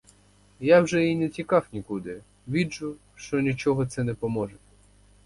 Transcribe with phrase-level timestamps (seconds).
[0.59, 4.55] Я вже й не тікав нікуди, виджу, що нічого це не поможе.